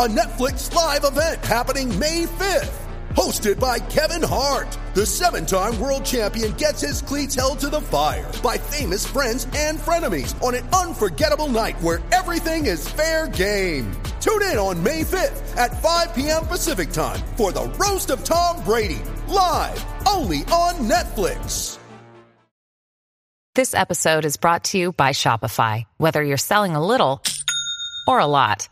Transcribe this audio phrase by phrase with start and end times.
[0.00, 2.72] a Netflix live event happening May 5th.
[3.10, 7.82] Hosted by Kevin Hart, the seven time world champion gets his cleats held to the
[7.82, 13.92] fire by famous friends and frenemies on an unforgettable night where everything is fair game.
[14.22, 16.46] Tune in on May 5th at 5 p.m.
[16.46, 21.76] Pacific time for the Roast of Tom Brady, live only on Netflix.
[23.54, 25.84] This episode is brought to you by Shopify.
[25.98, 27.20] Whether you're selling a little
[28.06, 28.66] or a lot,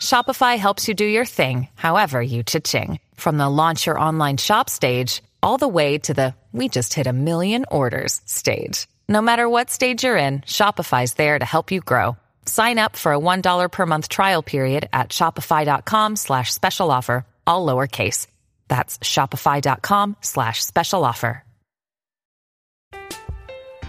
[0.00, 2.98] Shopify helps you do your thing, however you cha-ching.
[3.14, 7.06] From the launch your online shop stage, all the way to the we just hit
[7.06, 8.88] a million orders stage.
[9.08, 12.16] No matter what stage you're in, Shopify's there to help you grow.
[12.46, 17.64] Sign up for a $1 per month trial period at shopify.com slash special offer, all
[17.64, 18.26] lowercase.
[18.68, 21.44] That's shopify.com slash special offer.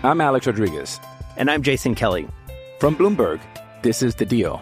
[0.04, 1.00] I'm Alex Rodriguez.
[1.38, 2.28] And I'm Jason Kelly.
[2.80, 3.40] From Bloomberg,
[3.84, 4.62] this is The Deal.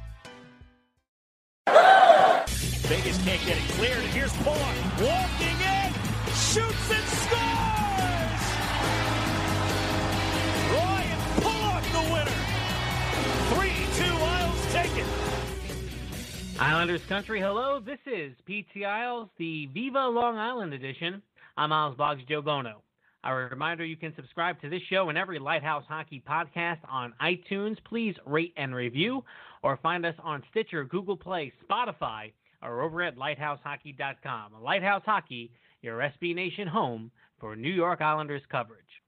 [16.61, 17.79] Islanders country, hello.
[17.79, 21.19] This is PT Isles, the Viva Long Island edition.
[21.57, 22.83] I'm Isles Boggs Joe Bono.
[23.23, 27.77] A reminder you can subscribe to this show and every Lighthouse Hockey podcast on iTunes.
[27.83, 29.23] Please rate and review,
[29.63, 34.51] or find us on Stitcher, Google Play, Spotify, or over at lighthousehockey.com.
[34.61, 35.49] Lighthouse Hockey,
[35.81, 39.00] your SB Nation home for New York Islanders coverage.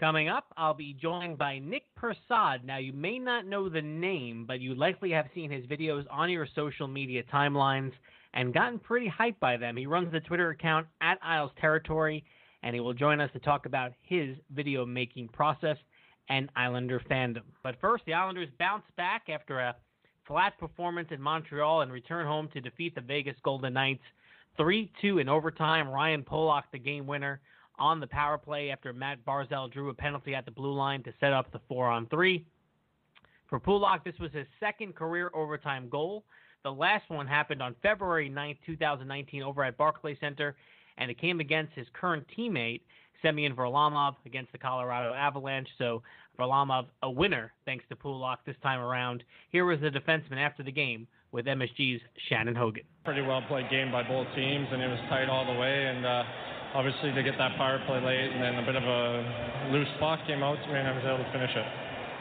[0.00, 2.62] Coming up, I'll be joined by Nick Persad.
[2.62, 6.30] Now, you may not know the name, but you likely have seen his videos on
[6.30, 7.90] your social media timelines
[8.32, 9.76] and gotten pretty hyped by them.
[9.76, 12.24] He runs the Twitter account at Isles Territory,
[12.62, 15.76] and he will join us to talk about his video making process
[16.28, 17.42] and Islander fandom.
[17.64, 19.74] But first, the Islanders bounce back after a
[20.28, 24.04] flat performance in Montreal and return home to defeat the Vegas Golden Knights
[24.58, 25.88] 3 2 in overtime.
[25.88, 27.40] Ryan Pulock, the game winner,
[27.78, 31.12] on the power play after Matt Barzal drew a penalty at the blue line to
[31.20, 32.44] set up the 4 on 3.
[33.48, 36.24] For Pulock, this was his second career overtime goal.
[36.64, 40.56] The last one happened on February 9, 2019, over at Barclay Center,
[40.98, 42.82] and it came against his current teammate,
[43.22, 45.68] Semyon Varlamov, against the Colorado Avalanche.
[45.78, 46.02] So
[46.38, 49.24] Varlamov, a winner, thanks to Pulock this time around.
[49.50, 52.84] Here was the defenseman after the game with MSG's Shannon Hogan.
[53.04, 55.86] Pretty well played game by both teams, and it was tight all the way.
[55.86, 56.22] And uh,
[56.74, 60.20] obviously, to get that power play late and then a bit of a loose spot
[60.26, 61.66] came out to me, and I was able to finish it.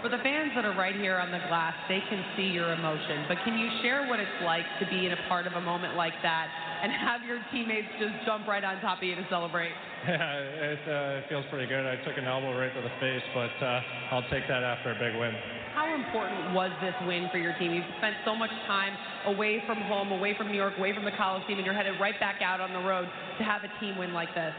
[0.02, 3.26] For the fans that are right here on the glass, they can see your emotion.
[3.28, 5.98] But can you share what it's like to be in a part of a moment
[5.98, 6.48] like that
[6.84, 9.74] and have your teammates just jump right on top of you to celebrate?
[10.08, 11.84] Yeah, it, uh, it feels pretty good.
[11.84, 13.82] I took an elbow right to the face, but uh,
[14.12, 15.34] I'll take that after a big win.
[15.78, 17.72] How important was this win for your team?
[17.72, 21.12] You've spent so much time away from home, away from New York, away from the
[21.12, 23.06] Coliseum, and you're headed right back out on the road
[23.38, 24.54] to have a team win like this.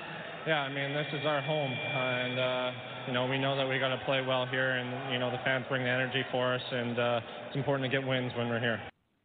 [0.47, 2.71] Yeah, I mean, this is our home, and uh,
[3.09, 5.43] you know we know that we got to play well here, and you know the
[5.45, 8.61] fans bring the energy for us, and uh, it's important to get wins when we're
[8.61, 8.81] here.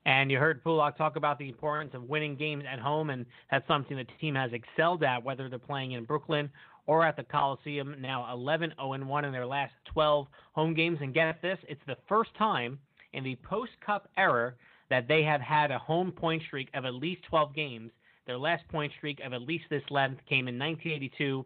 [0.06, 3.68] And you heard Pulock talk about the importance of winning games at home, and that's
[3.68, 6.50] something the team has excelled at, whether they're playing in Brooklyn
[6.86, 7.96] or at the Coliseum.
[8.00, 11.00] Now 11 0 1 in their last 12 home games.
[11.02, 12.80] And get this, it's the first time
[13.14, 14.54] in the post Cup era
[14.90, 17.92] that they have had a home point streak of at least 12 games.
[18.26, 21.46] Their last point streak of at least this length came in 1982,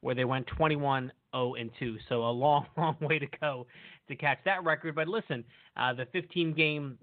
[0.00, 1.96] where they went 21 0 2.
[2.08, 3.66] So a long, long way to go
[4.08, 4.94] to catch that record.
[4.94, 5.44] But listen,
[5.76, 6.98] uh, the 15 game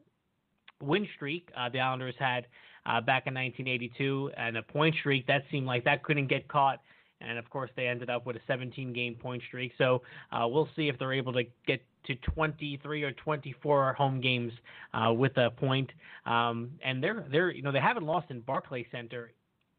[0.81, 2.47] win streak uh, the Islanders had
[2.85, 6.79] uh, back in 1982 and a point streak that seemed like that couldn't get caught
[7.21, 9.71] and of course they ended up with a 17 game point streak.
[9.77, 10.01] So
[10.31, 14.53] uh, we'll see if they're able to get to 23 or 24 home games
[14.93, 15.91] uh, with a point.
[16.25, 19.31] Um, and they're they're you know they haven't lost in Barclays Center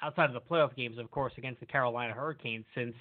[0.02, 2.94] outside of the playoff games, of course, against the Carolina Hurricanes since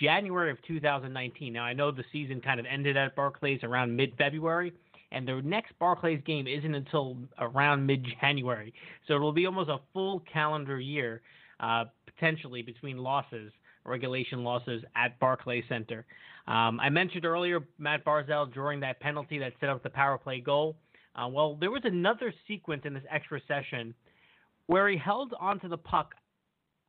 [0.00, 1.52] January of 2019.
[1.52, 4.72] Now I know the season kind of ended at Barclays around mid-February.
[5.14, 8.72] And their next Barclays game isn't until around mid-January,
[9.06, 11.20] so it'll be almost a full calendar year
[11.60, 13.52] uh, potentially between losses
[13.84, 16.04] regulation losses at Barclays Center.
[16.46, 20.40] Um, I mentioned earlier Matt Barzal drawing that penalty that set up the power play
[20.40, 20.76] goal.
[21.14, 23.94] Uh, well, there was another sequence in this extra session
[24.66, 26.14] where he held onto the puck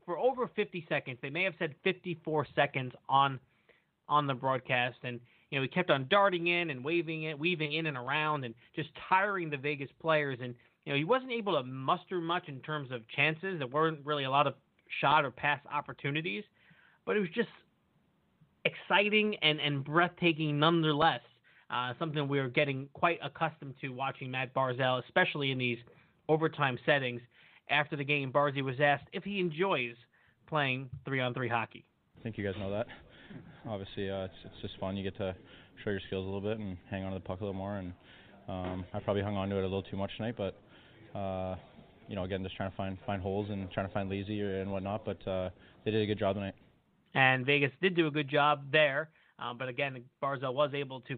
[0.05, 1.17] for over 50 seconds.
[1.21, 3.39] They may have said 54 seconds on
[4.09, 5.19] on the broadcast, and
[5.49, 8.53] you know he kept on darting in and waving it, weaving in and around, and
[8.75, 10.39] just tiring the Vegas players.
[10.41, 10.55] And
[10.85, 13.59] you know he wasn't able to muster much in terms of chances.
[13.59, 14.55] There weren't really a lot of
[14.99, 16.43] shot or pass opportunities
[17.05, 17.49] but it was just
[18.65, 21.21] exciting and, and breathtaking nonetheless.
[21.69, 25.79] Uh, something we are getting quite accustomed to watching Matt Barzal, especially in these
[26.29, 27.21] overtime settings.
[27.69, 29.95] After the game, Barzy was asked if he enjoys
[30.47, 31.85] playing three-on-three hockey.
[32.19, 32.87] I think you guys know that.
[33.67, 34.95] Obviously, uh, it's, it's just fun.
[34.97, 35.33] You get to
[35.83, 37.77] show your skills a little bit and hang on to the puck a little more.
[37.77, 37.93] And
[38.47, 40.59] um, I probably hung on to it a little too much tonight, but
[41.17, 41.55] uh,
[42.07, 44.69] you know, again, just trying to find find holes and trying to find lazy and
[44.69, 45.05] whatnot.
[45.05, 45.49] But uh,
[45.85, 46.55] they did a good job tonight
[47.13, 49.09] and Vegas did do a good job there.
[49.39, 51.17] Uh, but again, Barzal was able to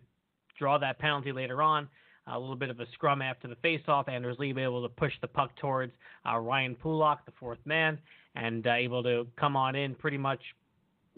[0.57, 1.87] draw that penalty later on.
[2.27, 4.09] A little bit of a scrum after the faceoff.
[4.09, 5.93] Anders Lee able to push the puck towards
[6.27, 7.99] uh, Ryan Pulock, the fourth man,
[8.35, 10.39] and uh, able to come on in, pretty much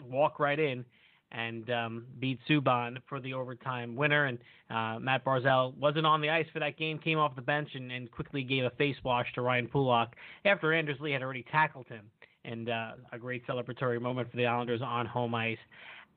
[0.06, 0.84] walk right in
[1.32, 4.26] and um, beat Subban for the overtime winner.
[4.26, 4.38] And
[4.70, 7.90] uh, Matt Barzal wasn't on the ice for that game, came off the bench and,
[7.90, 10.14] and quickly gave a face wash to Ryan Pulock
[10.44, 12.10] after Anders Lee had already tackled him
[12.44, 15.58] and uh, a great celebratory moment for the Islanders on home ice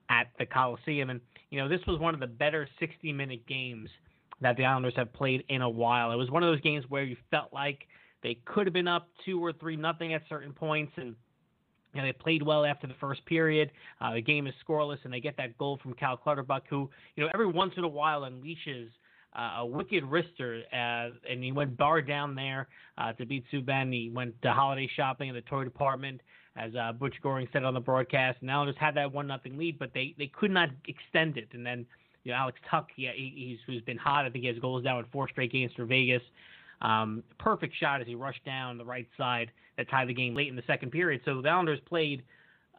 [0.09, 1.09] at the Coliseum.
[1.09, 3.89] And you know, this was one of the better 60-minute games
[4.41, 6.11] that the Islanders have played in a while.
[6.11, 7.87] It was one of those games where you felt like
[8.23, 11.15] they could have been up two or three nothing at certain points, and
[11.93, 13.71] you know, they played well after the first period.
[13.99, 17.23] Uh, the game is scoreless, and they get that goal from Cal Clutterbuck, who you
[17.23, 18.89] know every once in a while unleashes
[19.33, 22.67] a wicked wrister, and he went bar down there
[22.97, 23.93] uh, to beat Subban.
[23.93, 26.21] He went to holiday shopping in the toy department,
[26.57, 28.39] as uh, Butch Goring said on the broadcast.
[28.41, 31.47] And Islanders had that one nothing lead, but they they could not extend it.
[31.53, 31.85] And then
[32.23, 34.25] you know Alex Tuch, he, he's who's been hot.
[34.25, 36.23] I think he has goals down in four straight games for Vegas.
[36.81, 40.47] Um, perfect shot as he rushed down the right side that tied the game late
[40.47, 41.21] in the second period.
[41.25, 42.23] So the Islanders played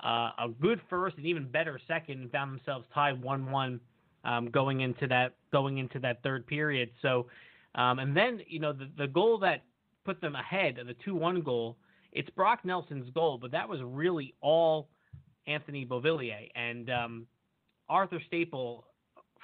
[0.04, 3.81] uh, a good first and even better second and found themselves tied one one
[4.24, 6.90] um, going into that going into that third period.
[7.00, 7.26] So,
[7.74, 9.62] um, and then you know the the goal that
[10.04, 11.76] put them ahead, the two one goal,
[12.12, 14.88] it's Brock Nelson's goal, but that was really all
[15.46, 17.26] Anthony Beauvillier and um,
[17.88, 18.84] Arthur Staple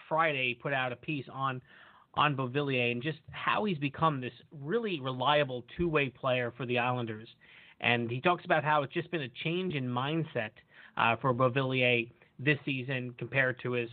[0.09, 1.61] Friday put out a piece on
[2.15, 6.79] on Beauvillier and just how he's become this really reliable two way player for the
[6.79, 7.29] Islanders.
[7.81, 10.51] And he talks about how it's just been a change in mindset
[10.97, 13.91] uh, for Beauvillier this season compared to his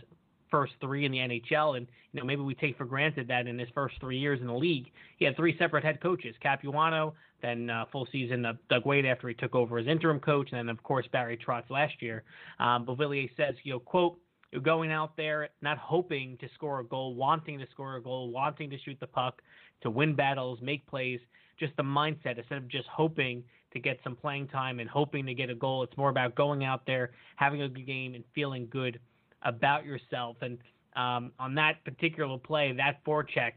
[0.50, 3.58] first three in the NHL, and you know maybe we take for granted that in
[3.58, 7.70] his first three years in the league, he had three separate head coaches: Capuano, then
[7.70, 10.68] uh, full season of Doug Weight after he took over as interim coach, and then
[10.68, 12.24] of course Barry Trotz last year.
[12.58, 12.86] Um,
[13.36, 14.18] says, you know, quote.
[14.52, 18.30] You're going out there not hoping to score a goal, wanting to score a goal,
[18.30, 19.42] wanting to shoot the puck,
[19.82, 21.20] to win battles, make plays.
[21.58, 23.42] Just the mindset instead of just hoping
[23.76, 25.82] to get some playing time and hoping to get a goal.
[25.82, 28.98] It's more about going out there, having a good game, and feeling good
[29.46, 30.36] about yourself.
[30.42, 30.58] And
[30.96, 33.52] um, on that particular play, that forecheck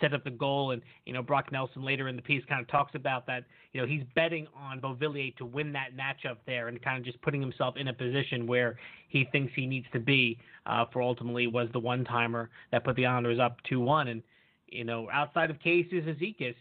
[0.00, 0.72] set up the goal.
[0.72, 3.44] And, you know, Brock Nelson later in the piece kind of talks about that.
[3.72, 7.20] You know, he's betting on Beauvillier to win that matchup there and kind of just
[7.22, 8.76] putting himself in a position where
[9.08, 12.96] he thinks he needs to be uh, for ultimately was the one timer that put
[12.96, 14.08] the Islanders up 2 1.
[14.08, 14.22] And,
[14.68, 16.54] you know, outside of Casey Cizikas,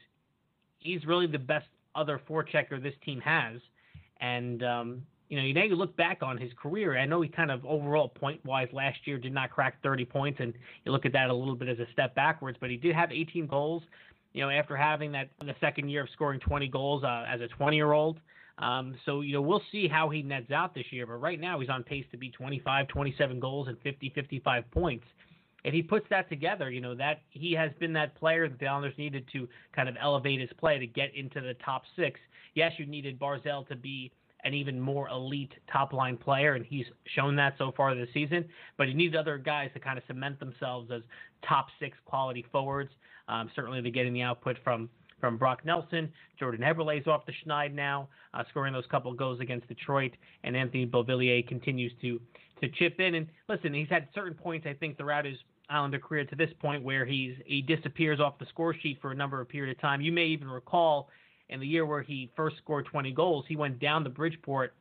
[0.79, 3.59] he's really the best other forechecker this team has.
[4.19, 6.97] And, um, you know, you now you look back on his career.
[6.97, 10.39] I know he kind of overall point wise last year did not crack 30 points,
[10.41, 12.57] and you look at that a little bit as a step backwards.
[12.59, 13.83] But he did have 18 goals.
[14.33, 17.47] You know, after having that the second year of scoring 20 goals uh, as a
[17.47, 18.19] 20 year old.
[18.57, 21.05] Um, so you know we'll see how he nets out this year.
[21.05, 25.05] But right now he's on pace to be 25, 27 goals and 50, 55 points.
[25.63, 28.65] If he puts that together, you know that he has been that player that the
[28.65, 32.19] Islanders needed to kind of elevate his play to get into the top six.
[32.55, 34.11] Yes, you needed Barzal to be
[34.43, 38.45] an even more elite top line player, and he's shown that so far this season.
[38.77, 41.01] But he needs other guys to kind of cement themselves as
[41.47, 42.91] top six quality forwards.
[43.27, 46.11] Um, certainly, they're getting the output from from Brock Nelson.
[46.39, 50.85] Jordan Eberle's off the schneid now, uh, scoring those couple goals against Detroit, and Anthony
[50.85, 52.19] Beauvillier continues to
[52.61, 53.15] to chip in.
[53.15, 55.37] And listen, he's had certain points I think throughout his
[55.69, 59.15] Islander career to this point where he's he disappears off the score sheet for a
[59.15, 60.01] number of period of time.
[60.01, 61.09] You may even recall
[61.49, 64.73] in the year where he first scored 20 goals, he went down to Bridgeport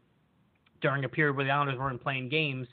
[0.80, 2.66] during a period where the Islanders weren't playing games,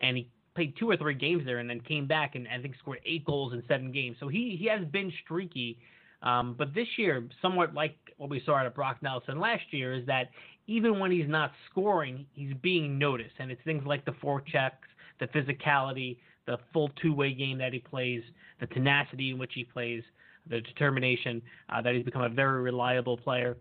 [0.00, 2.74] and he played two or three games there, and then came back and I think
[2.78, 4.16] scored eight goals in seven games.
[4.20, 5.78] So he he has been streaky.
[6.22, 9.92] Um, but this year, somewhat like what we saw out of Brock Nelson last year,
[9.94, 10.30] is that
[10.66, 14.88] even when he's not scoring, he's being noticed, and it's things like the forechecks,
[15.20, 18.22] the physicality, the full two-way game that he plays,
[18.60, 20.02] the tenacity in which he plays,
[20.48, 23.56] the determination uh, that he's become a very reliable player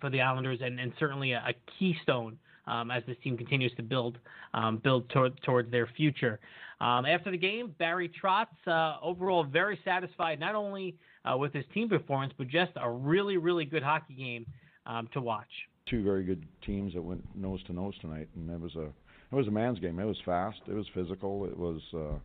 [0.00, 3.82] for the Islanders, and, and certainly a, a keystone um, as this team continues to
[3.82, 4.18] build
[4.54, 6.40] um, build toward, towards their future.
[6.80, 11.64] Um, after the game, Barry Trotz uh, overall very satisfied not only uh, with his
[11.74, 14.46] team performance, but just a really really good hockey game
[14.86, 15.48] um, to watch.
[15.88, 19.34] Two very good teams that went nose to nose tonight, and it was a it
[19.34, 19.98] was a man's game.
[19.98, 20.60] It was fast.
[20.68, 21.44] It was physical.
[21.46, 22.18] It was uh,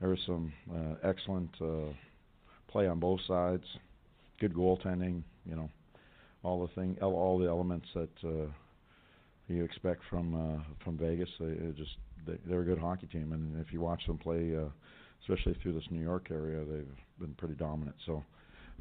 [0.00, 1.92] there was some uh, excellent uh,
[2.72, 3.64] play on both sides.
[4.40, 5.22] Good goaltending.
[5.48, 5.70] You know,
[6.42, 8.50] all the thing, all the elements that uh,
[9.48, 11.28] you expect from uh, from Vegas.
[11.38, 14.68] They just they, they're a good hockey team, and if you watch them play, uh,
[15.22, 16.86] especially through this New York area, they've
[17.20, 17.96] been pretty dominant.
[18.06, 18.24] So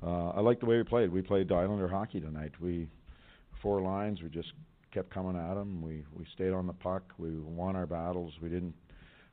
[0.04, 1.12] uh, I like the way we played.
[1.12, 2.52] We played Islander hockey tonight.
[2.60, 2.88] We
[3.62, 4.22] four lines.
[4.22, 4.54] We just
[4.94, 5.82] kept coming at them.
[5.82, 7.04] We we stayed on the puck.
[7.18, 8.34] We won our battles.
[8.42, 8.74] We didn't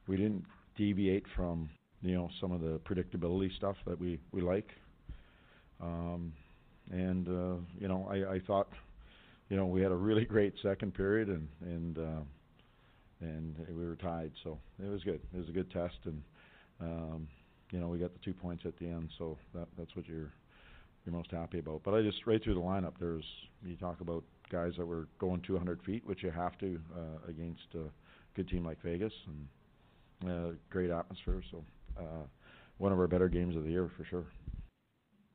[0.06, 0.44] we didn't
[0.76, 1.70] deviate from
[2.02, 4.68] you know some of the predictability stuff that we we like.
[5.80, 6.32] Um,
[6.90, 8.68] and uh, you know I, I thought
[9.48, 12.20] you know we had a really great second period and and uh,
[13.20, 14.32] and we were tied.
[14.44, 15.20] So it was good.
[15.34, 16.22] It was a good test and.
[16.80, 17.26] Um,
[17.70, 20.32] you know, we got the two points at the end, so that that's what you're
[21.04, 21.82] you're most happy about.
[21.84, 23.24] But I just right through the lineup, there's
[23.64, 27.66] you talk about guys that were going 200 feet, which you have to uh, against
[27.74, 27.84] a
[28.34, 31.42] good team like Vegas, and uh, great atmosphere.
[31.50, 31.62] So
[31.98, 32.24] uh,
[32.78, 34.24] one of our better games of the year for sure.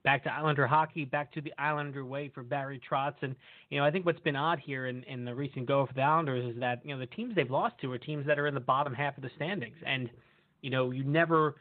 [0.04, 3.36] Back to Islander hockey, back to the Islander way for Barry Trotz, and
[3.70, 6.02] you know I think what's been odd here in, in the recent go for the
[6.02, 8.54] Islanders is that you know the teams they've lost to are teams that are in
[8.54, 10.10] the bottom half of the standings, and
[10.62, 11.56] you know you never,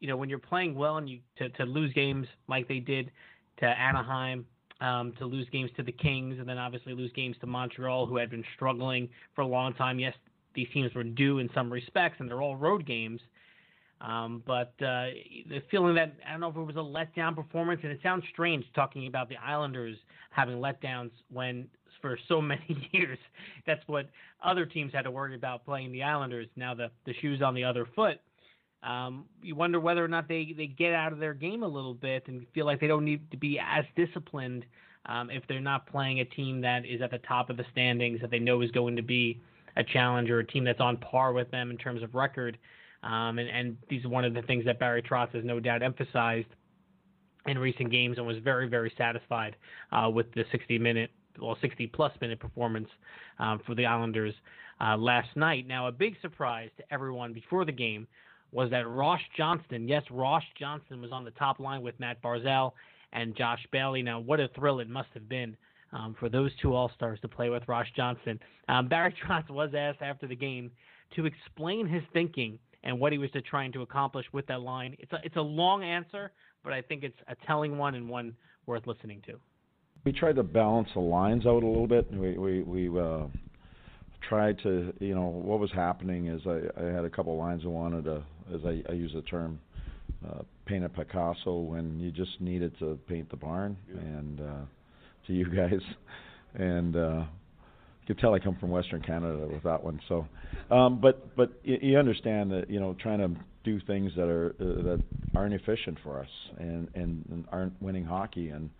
[0.00, 3.10] you know when you're playing well and you to to lose games like they did
[3.58, 4.46] to Anaheim,
[4.80, 8.16] um, to lose games to the Kings, and then obviously lose games to Montreal, who
[8.16, 9.98] had been struggling for a long time.
[9.98, 10.14] Yes,
[10.54, 13.20] these teams were due in some respects, and they're all road games.
[14.02, 15.14] Um, but uh,
[15.48, 18.24] the feeling that I don't know if it was a letdown performance, and it sounds
[18.32, 19.96] strange talking about the Islanders
[20.30, 21.68] having letdowns when
[22.00, 23.18] for so many years
[23.66, 24.08] that's what
[24.42, 26.48] other teams had to worry about playing the Islanders.
[26.56, 28.18] Now the the shoes on the other foot.
[28.82, 31.94] Um, you wonder whether or not they, they get out of their game a little
[31.94, 34.64] bit and feel like they don't need to be as disciplined
[35.06, 38.20] um, if they're not playing a team that is at the top of the standings
[38.20, 39.40] that they know is going to be
[39.76, 42.58] a challenger, a team that's on par with them in terms of record.
[43.02, 45.82] Um, and, and these are one of the things that Barry Trotz has no doubt
[45.82, 46.48] emphasized
[47.46, 49.56] in recent games and was very, very satisfied
[49.90, 52.88] uh, with the 60 minute, well, 60 plus minute performance
[53.38, 54.34] um, for the Islanders
[54.80, 55.66] uh, last night.
[55.66, 58.06] Now, a big surprise to everyone before the game
[58.52, 62.72] was that Ross Johnston, yes, Ross Johnston was on the top line with Matt Barzal
[63.12, 64.02] and Josh Bailey.
[64.02, 65.56] Now, what a thrill it must have been
[65.92, 68.38] um, for those two All Stars to play with Ross Johnston.
[68.68, 70.70] Um, Barry Trotz was asked after the game
[71.16, 74.96] to explain his thinking and what he was trying to accomplish with that line.
[74.98, 76.32] It's a, it's a long answer,
[76.64, 78.34] but I think it's a telling one and one
[78.66, 79.34] worth listening to.
[80.04, 82.10] We tried to balance the lines out a little bit.
[82.12, 83.26] We we we uh,
[84.28, 87.68] tried to, you know, what was happening is I, I had a couple lines I
[87.68, 88.22] wanted to,
[88.54, 89.60] as I, I use the term,
[90.28, 94.00] uh, paint a Picasso when you just needed to paint the barn, yeah.
[94.00, 94.64] and uh,
[95.26, 95.80] to you guys,
[96.54, 97.24] and uh,
[98.06, 100.00] you can tell I come from Western Canada with that one.
[100.08, 100.26] So,
[100.70, 104.54] um, but but you, you understand that you know trying to do things that are
[104.60, 105.02] uh, that
[105.34, 106.28] aren't efficient for us
[106.58, 108.70] and, and and aren't winning hockey and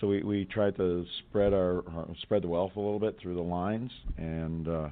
[0.00, 1.82] so we we tried to spread our
[2.22, 4.88] spread the wealth a little bit through the lines, and uh,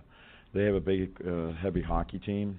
[0.55, 2.59] they have a big uh, heavy hockey team.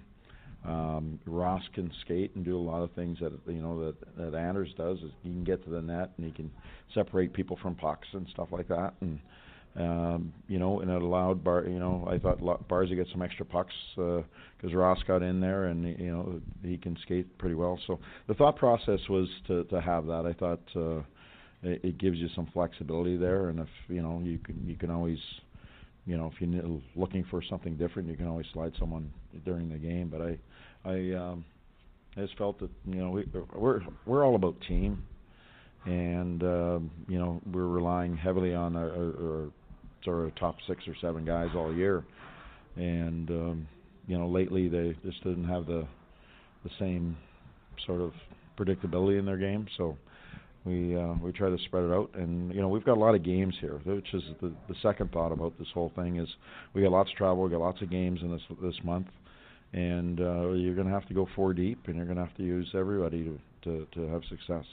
[0.64, 4.38] Um, Ross can skate and do a lot of things that you know that that
[4.38, 5.00] Anders does.
[5.00, 6.52] Is he can get to the net and he can
[6.94, 8.94] separate people from pucks and stuff like that.
[9.02, 9.20] And
[9.78, 11.66] um, you know, and it allowed Bar.
[11.68, 14.24] You know, I thought Bars to get some extra pucks because
[14.74, 17.80] uh, Ross got in there and you know he can skate pretty well.
[17.88, 20.26] So the thought process was to to have that.
[20.26, 20.62] I thought.
[20.76, 21.04] Uh,
[21.66, 23.50] it, it gives you some flexibility there.
[23.50, 25.18] And if you know, you can you can always,
[26.06, 29.12] you know, if you're looking for something different, you can always slide someone
[29.44, 30.10] during the game.
[30.10, 30.38] But I,
[30.90, 31.46] I, um,
[32.16, 35.04] I just felt that you know we we're we're all about team,
[35.86, 39.50] and um, you know we're relying heavily on our, our, our
[40.06, 42.06] sort of top six or seven guys all year,
[42.76, 43.68] and um,
[44.08, 45.86] you know lately they just didn't have the
[46.64, 47.18] the same
[47.86, 48.14] sort of
[48.58, 49.68] predictability in their game.
[49.78, 49.98] So
[50.66, 53.16] we uh, we try to spread it out, and you know we've got a lot
[53.16, 56.28] of games here, which is the the second thought about this whole thing is
[56.74, 59.08] we got lots of travel, we got lots of games in this this month,
[59.74, 62.36] and uh, you're going to have to go four deep, and you're going to have
[62.38, 64.66] to use everybody to to, to have success.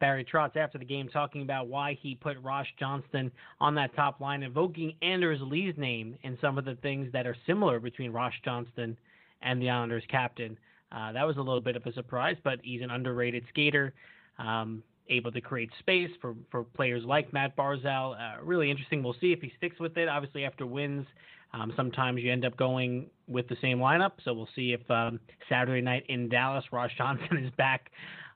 [0.00, 4.20] Barry Trotz after the game talking about why he put Ross Johnston on that top
[4.20, 8.34] line, invoking Anders Lee's name and some of the things that are similar between Ross
[8.44, 8.96] Johnston
[9.42, 10.58] and the Islanders captain.
[10.92, 13.92] Uh, that was a little bit of a surprise, but he's an underrated skater,
[14.38, 18.14] um, able to create space for, for players like Matt Barzal.
[18.14, 19.02] Uh, really interesting.
[19.02, 20.08] We'll see if he sticks with it.
[20.08, 21.06] Obviously, after wins,
[21.52, 24.12] um, sometimes you end up going with the same lineup.
[24.24, 27.90] So we'll see if um, Saturday night in Dallas, Ross Johnston is back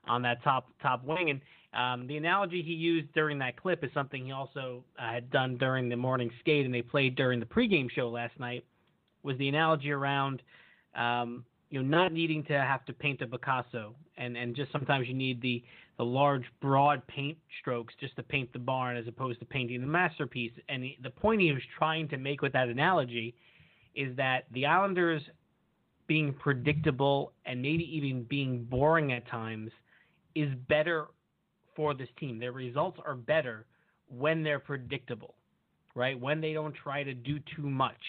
[0.09, 1.29] on that top top wing.
[1.29, 1.41] And
[1.73, 5.57] um, the analogy he used during that clip is something he also uh, had done
[5.57, 8.65] during the morning skate, and they played during the pregame show last night.
[9.23, 10.41] Was the analogy around
[10.95, 15.07] um, you know not needing to have to paint a Picasso, and and just sometimes
[15.07, 15.63] you need the
[15.97, 19.87] the large broad paint strokes just to paint the barn as opposed to painting the
[19.87, 20.53] masterpiece.
[20.69, 23.35] And the, the point he was trying to make with that analogy
[23.95, 25.21] is that the Islanders
[26.07, 29.71] being predictable and maybe even being boring at times
[30.39, 31.07] is better
[31.75, 32.39] for this team.
[32.39, 33.65] Their results are better
[34.07, 35.35] when they're predictable,
[35.95, 36.19] right?
[36.19, 38.01] When they don't try to do too much.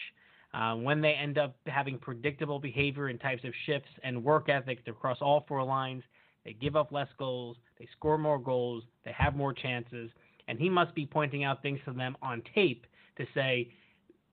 [0.53, 4.81] Uh, when they end up having predictable behavior and types of shifts and work ethic
[4.87, 6.03] across all four lines,
[6.45, 10.11] they give up less goals, they score more goals, they have more chances,
[10.49, 13.69] and he must be pointing out things to them on tape to say,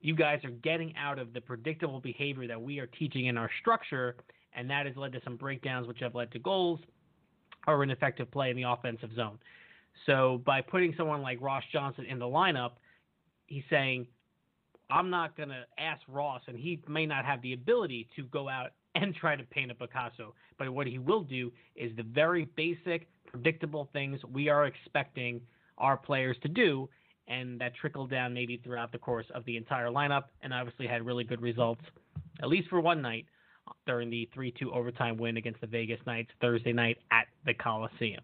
[0.01, 3.49] you guys are getting out of the predictable behavior that we are teaching in our
[3.61, 4.15] structure,
[4.55, 6.79] and that has led to some breakdowns, which have led to goals
[7.67, 9.37] or an effective play in the offensive zone.
[10.05, 12.71] So by putting someone like Ross Johnston in the lineup,
[13.47, 14.07] he's saying,
[14.89, 18.47] I'm not going to ask Ross, and he may not have the ability to go
[18.47, 20.33] out and try to paint a Picasso.
[20.57, 25.41] But what he will do is the very basic, predictable things we are expecting
[25.77, 26.89] our players to do,
[27.27, 31.05] and that trickled down maybe throughout the course of the entire lineup, and obviously had
[31.05, 31.81] really good results,
[32.41, 33.25] at least for one night
[33.85, 38.21] during the 3 2 overtime win against the Vegas Knights Thursday night at the Coliseum.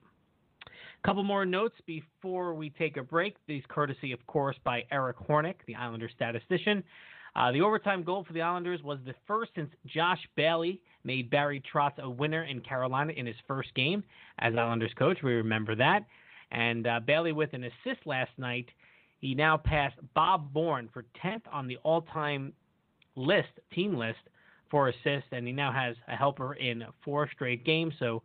[0.65, 3.36] A couple more notes before we take a break.
[3.47, 6.84] These courtesy, of course, by Eric Hornick, the Islander statistician.
[7.36, 11.62] Uh, the overtime goal for the Islanders was the first since Josh Bailey made Barry
[11.73, 14.03] Trotz a winner in Carolina in his first game
[14.39, 15.17] as Islanders coach.
[15.23, 16.06] We remember that.
[16.51, 18.67] And uh, Bailey, with an assist last night,
[19.19, 22.53] he now passed Bob Bourne for 10th on the all time
[23.15, 24.19] list, team list,
[24.73, 27.93] for assists, and he now has a helper in four straight games.
[27.99, 28.23] So,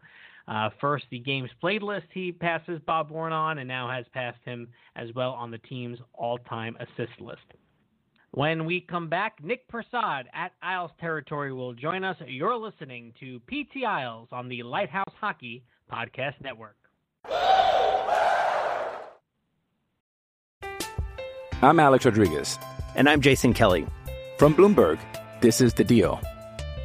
[0.48, 4.38] uh, first, the games played list he passes Bob Bourne on, and now has passed
[4.46, 7.42] him as well on the team's all time assist list.
[8.30, 12.16] When we come back, Nick Prasad at Isles Territory will join us.
[12.26, 16.76] You're listening to PT Isles on the Lighthouse Hockey Podcast Network.
[21.61, 22.58] I'm Alex Rodriguez.
[22.94, 23.87] And I'm Jason Kelly.
[24.38, 24.98] From Bloomberg,
[25.42, 26.18] this is The Deal.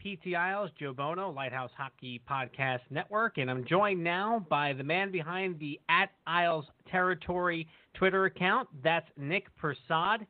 [0.00, 5.12] PT Isles, Joe Bono, Lighthouse Hockey Podcast Network, and I'm joined now by the man
[5.12, 8.68] behind the at Isles Territory Twitter account.
[8.82, 10.26] That's Nick Prasad,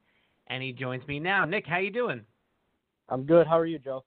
[0.48, 1.44] and he joins me now.
[1.44, 2.22] Nick, how you doing?
[3.09, 3.46] I'm good.
[3.46, 4.04] How are you, Joe?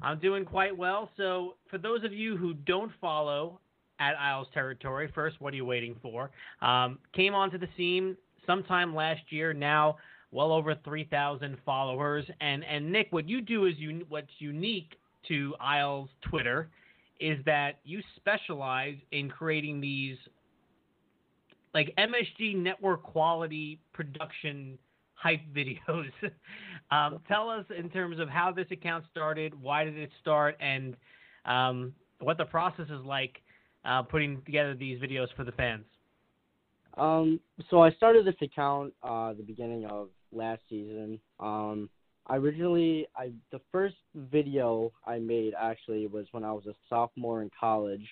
[0.00, 1.10] I'm doing quite well.
[1.16, 3.60] So, for those of you who don't follow
[4.00, 6.30] at Isles Territory, first, what are you waiting for?
[6.62, 9.52] Um, came onto the scene sometime last year.
[9.52, 9.96] Now,
[10.30, 12.24] well over 3,000 followers.
[12.40, 14.94] And and Nick, what you do is un- what's unique
[15.28, 16.70] to Isles Twitter
[17.20, 20.16] is that you specialize in creating these
[21.74, 24.78] like MSG network quality production
[25.14, 26.10] hype videos.
[26.90, 30.96] um, tell us in terms of how this account started, why did it start, and
[31.44, 33.42] um, what the process is like
[33.84, 35.84] uh, putting together these videos for the fans.
[36.96, 37.38] Um,
[37.70, 41.20] so I started this account uh, the beginning of last season.
[41.40, 41.88] Um,
[42.26, 47.42] I originally, I the first video I made actually was when I was a sophomore
[47.42, 48.06] in college,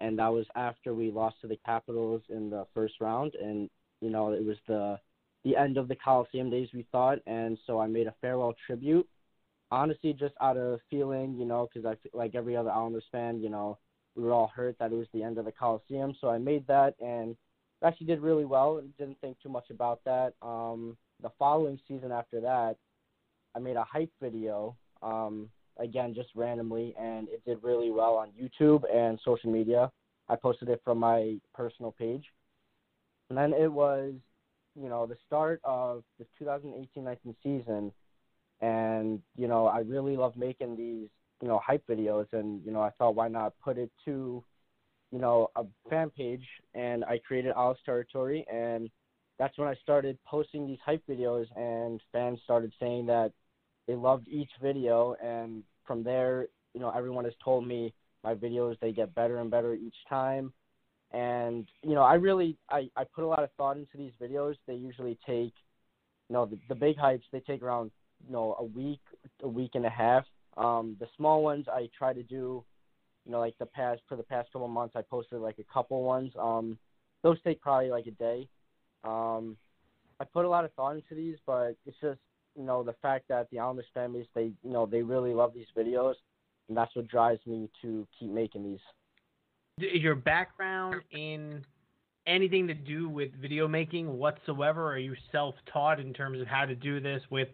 [0.00, 3.70] and that was after we lost to the Capitals in the first round, and
[4.00, 4.98] you know it was the
[5.44, 9.08] the end of the Coliseum days we thought, and so I made a farewell tribute.
[9.70, 13.40] Honestly, just out of feeling, you know, because I feel like every other Islanders fan,
[13.40, 13.78] you know,
[14.14, 16.66] we were all hurt that it was the end of the Coliseum, so I made
[16.66, 17.36] that and
[17.82, 18.82] actually did really well.
[18.98, 20.34] Didn't think too much about that.
[20.42, 22.76] Um, the following season after that,
[23.54, 28.30] I made a hype video, um, again just randomly, and it did really well on
[28.40, 29.90] YouTube and social media.
[30.28, 32.24] I posted it from my personal page,
[33.28, 34.14] and then it was,
[34.74, 37.92] you know, the start of the 2018-19 season,
[38.60, 41.08] and you know I really love making these,
[41.40, 44.44] you know, hype videos, and you know I thought why not put it to
[45.12, 46.44] you know, a fan page?
[46.74, 48.90] And I created Isles Territory and
[49.42, 53.32] that's when I started posting these hype videos and fans started saying that
[53.88, 58.78] they loved each video and from there, you know, everyone has told me my videos
[58.78, 60.52] they get better and better each time.
[61.10, 64.54] And, you know, I really I, I put a lot of thought into these videos.
[64.68, 65.54] They usually take
[66.28, 67.90] you know, the, the big hypes they take around,
[68.24, 69.00] you know, a week,
[69.42, 70.24] a week and a half.
[70.56, 72.64] Um, the small ones I try to do
[73.24, 76.04] you know, like the past for the past couple months, I posted like a couple
[76.04, 76.32] ones.
[76.38, 76.78] Um,
[77.24, 78.48] those take probably like a day.
[79.04, 79.56] Um,
[80.20, 82.20] I put a lot of thought into these, but it's just
[82.56, 85.66] you know the fact that the fan base they you know they really love these
[85.76, 86.14] videos,
[86.68, 88.80] and that's what drives me to keep making these.
[89.78, 91.64] Is your background in
[92.26, 94.92] anything to do with video making whatsoever?
[94.92, 97.48] Are you self-taught in terms of how to do this with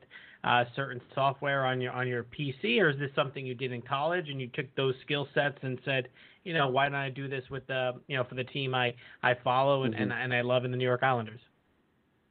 [0.45, 3.83] uh, certain software on your on your PC, or is this something you did in
[3.83, 6.09] college and you took those skill sets and said,
[6.45, 8.95] you know, why don't I do this with the you know for the team I
[9.23, 10.05] I follow and mm-hmm.
[10.05, 11.41] and, and I love in the New York Islanders?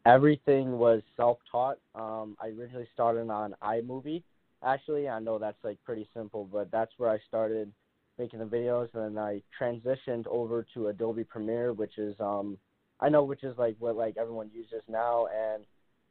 [0.06, 1.80] Everything was self-taught.
[1.94, 4.24] Um, I originally started on iMovie.
[4.64, 7.72] Actually, I know that's like pretty simple, but that's where I started
[8.18, 12.58] making the videos, and then I transitioned over to Adobe Premiere, which is um,
[13.02, 15.66] I know which is like what like everyone uses now, and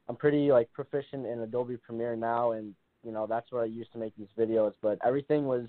[0.08, 3.92] I'm pretty like proficient in Adobe Premiere now, and you know that's what I used
[3.92, 4.72] to make these videos.
[4.82, 5.66] But everything was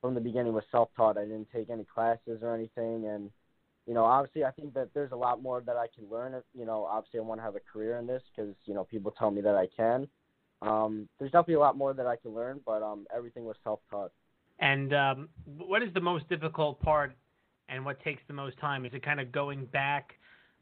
[0.00, 1.16] from the beginning was self-taught.
[1.16, 3.30] I didn't take any classes or anything, and
[3.86, 6.34] you know obviously I think that there's a lot more that I can learn.
[6.54, 9.12] You know obviously I want to have a career in this because you know people
[9.18, 10.08] tell me that I can.
[10.60, 14.12] Um, there's definitely a lot more that I can learn, but um, everything was self-taught.
[14.60, 17.16] And um, what is the most difficult part,
[17.68, 18.84] and what takes the most time?
[18.84, 20.12] Is it kind of going back?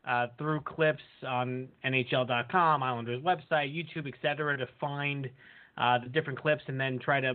[0.06, 5.28] Uh, through clips on NHL.com, Islanders website, YouTube, etc., to find
[5.76, 7.34] uh, the different clips and then try to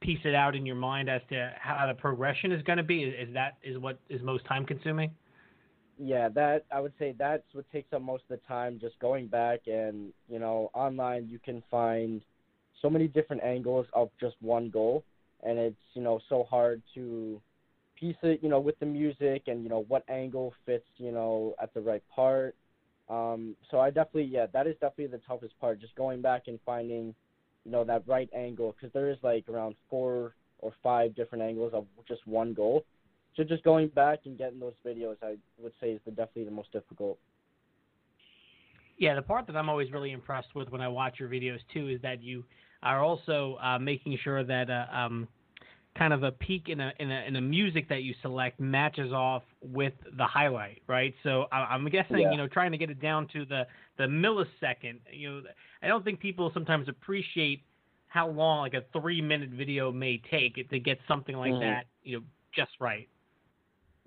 [0.00, 3.04] piece it out in your mind as to how the progression is going to be.
[3.04, 5.10] Is, is that is what is most time consuming?
[5.98, 8.78] Yeah, that I would say that's what takes up most of the time.
[8.80, 12.22] Just going back and you know online, you can find
[12.82, 15.04] so many different angles of just one goal,
[15.42, 17.40] and it's you know so hard to
[17.98, 21.54] piece it, you know, with the music and you know what angle fits, you know,
[21.62, 22.54] at the right part.
[23.08, 26.58] Um, so I definitely, yeah, that is definitely the toughest part, just going back and
[26.64, 27.14] finding,
[27.64, 31.72] you know, that right angle because there is like around four or five different angles
[31.74, 32.84] of just one goal.
[33.36, 36.50] So just going back and getting those videos, I would say is the, definitely the
[36.50, 37.18] most difficult.
[38.96, 41.88] Yeah, the part that I'm always really impressed with when I watch your videos too
[41.88, 42.44] is that you
[42.82, 45.26] are also uh, making sure that uh, um,
[45.96, 49.12] kind of a peak in a in a in a music that you select matches
[49.12, 51.14] off with the highlight, right?
[51.22, 52.30] So I, am guessing yeah.
[52.30, 53.66] you know trying to get it down to the
[53.98, 55.00] the millisecond.
[55.12, 55.42] You know,
[55.82, 57.62] I don't think people sometimes appreciate
[58.08, 61.60] how long like a three minute video may take to get something like mm-hmm.
[61.60, 63.08] that you know just right.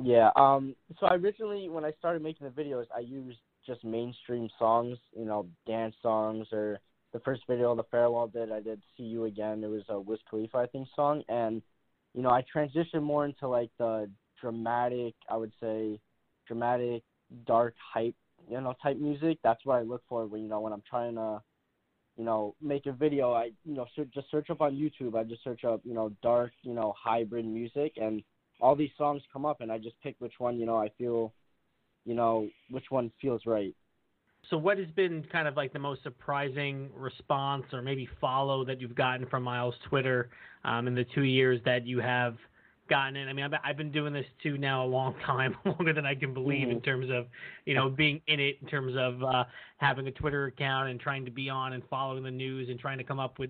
[0.03, 0.29] Yeah.
[0.35, 0.75] Um.
[0.99, 5.25] So I originally when I started making the videos, I used just mainstream songs, you
[5.25, 6.79] know, dance songs or
[7.13, 10.19] the first video the farewell did I did see you again it was a Wiz
[10.29, 11.61] Khalifa I think song and
[12.17, 14.09] you know, I transitioned more into like the
[14.41, 15.99] dramatic, I would say,
[16.47, 17.03] dramatic,
[17.45, 18.15] dark hype,
[18.49, 19.37] you know, type music.
[19.43, 21.43] That's what I look for when you know when I'm trying to,
[22.17, 23.33] you know, make a video.
[23.33, 25.15] I you know search, just search up on YouTube.
[25.15, 28.23] I just search up you know dark, you know, hybrid music, and
[28.59, 31.35] all these songs come up, and I just pick which one you know I feel,
[32.03, 33.75] you know, which one feels right.
[34.49, 38.79] So, what has been kind of like the most surprising response or maybe follow that
[38.79, 40.29] you've gotten from Miles' Twitter
[40.63, 42.37] um, in the two years that you have
[42.89, 43.27] gotten in?
[43.27, 46.33] I mean, I've, been doing this too now a long time, longer than I can
[46.33, 46.77] believe, mm-hmm.
[46.77, 47.27] in terms of
[47.65, 49.43] you know being in it, in terms of uh,
[49.77, 52.97] having a Twitter account and trying to be on and following the news and trying
[52.97, 53.49] to come up with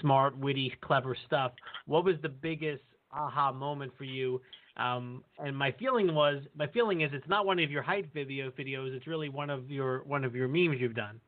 [0.00, 1.52] smart, witty, clever stuff.
[1.86, 4.40] What was the biggest aha moment for you
[4.76, 8.50] um, and my feeling was, my feeling is, it's not one of your hype video
[8.50, 8.94] videos.
[8.94, 11.20] It's really one of your one of your memes you've done.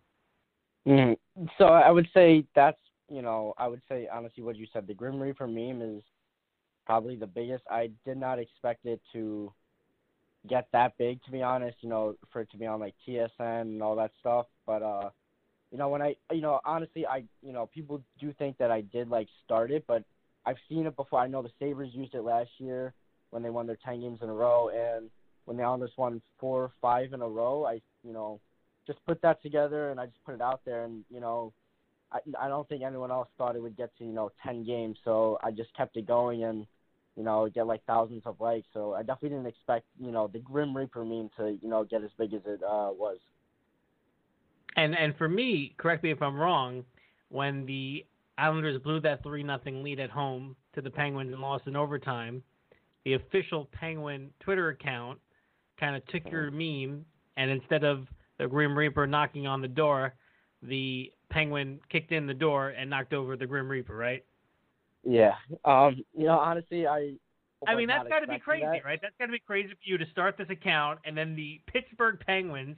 [0.86, 1.16] mm
[1.56, 4.86] So I would say that's you know I would say honestly what you said.
[4.86, 6.02] The Grim Reaper meme is
[6.84, 7.64] probably the biggest.
[7.70, 9.52] I did not expect it to
[10.46, 11.78] get that big to be honest.
[11.80, 13.30] You know, for it to be on like TSN
[13.62, 14.46] and all that stuff.
[14.66, 15.08] But uh,
[15.70, 18.82] you know, when I you know honestly, I you know people do think that I
[18.82, 20.04] did like start it, but
[20.44, 21.20] I've seen it before.
[21.20, 22.92] I know the Sabres used it last year
[23.30, 25.10] when they won their ten games in a row, and
[25.44, 28.40] when the Islanders won four or five in a row, I you know
[28.86, 31.52] just put that together and I just put it out there, and you know.
[32.10, 34.96] I, I don't think anyone else thought it would get to you know ten games,
[35.04, 36.66] so I just kept it going and
[37.18, 38.68] you know, get like thousands of likes.
[38.72, 42.04] So I definitely didn't expect, you know, the Grim Reaper meme to, you know, get
[42.04, 43.18] as big as it uh, was.
[44.76, 46.84] And and for me, correct me if I'm wrong,
[47.30, 48.06] when the
[48.38, 52.44] Islanders blew that three nothing lead at home to the Penguins and lost in overtime,
[53.04, 55.18] the official Penguin Twitter account
[55.78, 57.04] kind of took your meme
[57.36, 58.06] and instead of
[58.38, 60.14] the Grim Reaper knocking on the door,
[60.62, 64.24] the Penguin kicked in the door and knocked over the Grim Reaper, right?
[65.04, 65.34] Yeah.
[65.64, 67.14] Um, you know, honestly, I.
[67.66, 68.84] I mean, that's got to be crazy, that.
[68.84, 69.00] right?
[69.02, 72.20] That's got to be crazy for you to start this account, and then the Pittsburgh
[72.24, 72.76] Penguins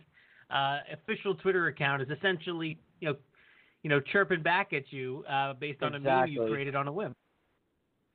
[0.50, 3.16] uh, official Twitter account is essentially, you know,
[3.82, 6.10] you know, chirping back at you uh, based on exactly.
[6.10, 7.14] a meme you created on a whim.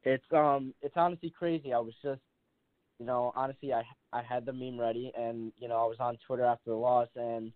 [0.06, 1.74] It's um, it's honestly crazy.
[1.74, 2.22] I was just,
[3.00, 6.18] you know, honestly, I I had the meme ready, and you know, I was on
[6.26, 7.52] Twitter after the loss, and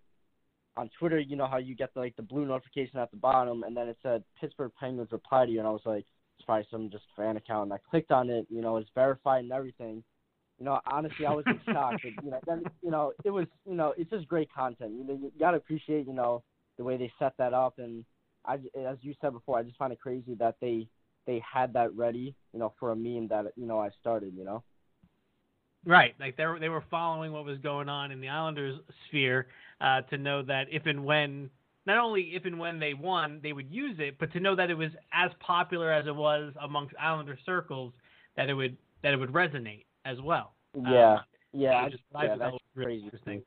[0.75, 3.63] on Twitter, you know how you get the, like the blue notification at the bottom,
[3.63, 6.05] and then it said Pittsburgh Penguins reply to you, and I was like
[6.39, 7.65] it's probably some just fan account.
[7.65, 10.03] And I clicked on it, you know, it's verified and everything.
[10.57, 11.95] You know, honestly, I was in shock.
[12.01, 14.93] But, you know, then you know, it was, you know, it's just great content.
[14.97, 16.43] You know, you gotta appreciate, you know,
[16.77, 17.77] the way they set that up.
[17.77, 18.05] And
[18.45, 18.55] I,
[18.87, 20.87] as you said before, I just find it crazy that they
[21.25, 24.33] they had that ready, you know, for a meme that you know I started.
[24.35, 24.63] You know.
[25.85, 29.47] Right, like they were they were following what was going on in the Islanders sphere
[29.79, 31.49] uh, to know that if and when
[31.85, 34.69] not only if and when they won, they would use it, but to know that
[34.69, 37.93] it was as popular as it was amongst Islander circles,
[38.35, 40.53] that it would that it would resonate as well.
[40.75, 41.19] Yeah, um,
[41.53, 43.05] yeah, I just, yeah, that's that was really crazy.
[43.05, 43.43] interesting.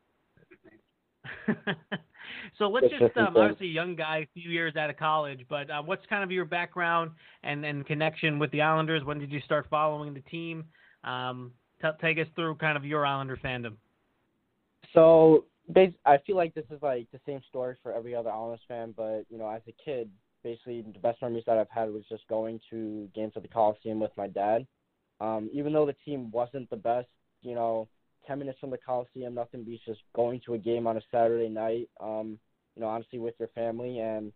[2.59, 5.71] so let's just um, obviously a young guy, a few years out of college, but
[5.71, 9.05] uh, what's kind of your background and and connection with the Islanders?
[9.05, 10.65] When did you start following the team?
[11.05, 13.75] Um, t- take us through kind of your Islander fandom.
[14.93, 15.45] So
[16.05, 19.25] I feel like this is like the same story for every other Islanders fan, but
[19.31, 20.11] you know, as a kid,
[20.43, 24.01] basically the best memories that I've had was just going to games at the Coliseum
[24.01, 24.67] with my dad.
[25.21, 27.07] Um, even though the team wasn't the best,
[27.43, 27.89] you know,
[28.27, 31.49] ten minutes from the Coliseum, nothing beats just going to a game on a Saturday
[31.49, 31.89] night.
[32.01, 32.39] Um,
[32.75, 34.33] you know, honestly, with your family and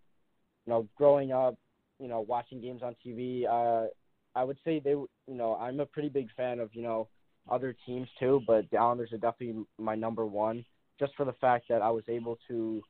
[0.67, 1.57] you know, growing up,
[1.99, 3.47] you know, watching games on TV.
[3.49, 3.89] Uh,
[4.35, 7.09] I would say they, you know, I'm a pretty big fan of you know
[7.51, 10.65] other teams too, but the Islanders are definitely my number one,
[10.99, 12.83] just for the fact that I was able to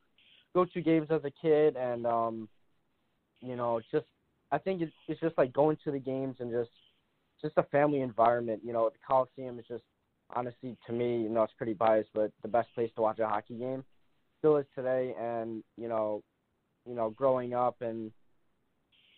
[0.55, 2.49] go to games as a kid, and um,
[3.41, 4.07] you know, just
[4.51, 6.71] I think it's it's just like going to the games and just
[7.41, 8.63] just a family environment.
[8.65, 9.85] You know, the Coliseum is just
[10.35, 13.27] honestly to me, you know, it's pretty biased, but the best place to watch a
[13.27, 13.85] hockey game
[14.39, 15.15] still is today.
[15.21, 16.23] And you know,
[16.87, 18.11] you know, growing up, and